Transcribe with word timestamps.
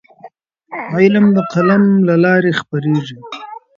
علم 0.93 1.25
د 1.35 1.37
قلم 1.53 1.83
له 2.07 2.15
لارې 2.23 2.51
خپرېږي. 2.59 3.17